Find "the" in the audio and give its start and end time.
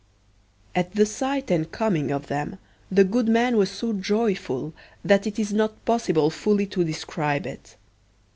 0.95-1.05, 2.89-3.03